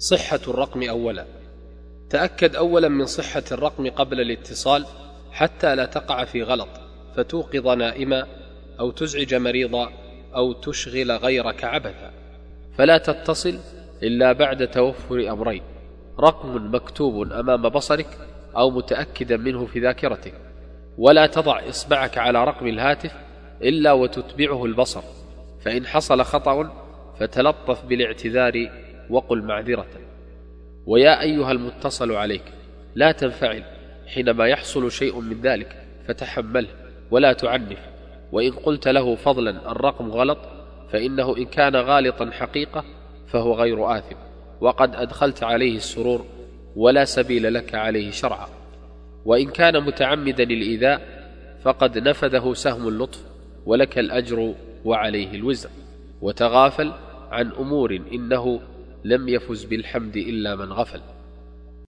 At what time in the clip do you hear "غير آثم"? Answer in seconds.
43.54-44.16